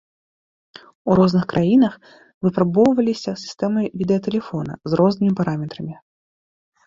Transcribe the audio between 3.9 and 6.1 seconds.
відэатэлефона з рознымі параметрамі.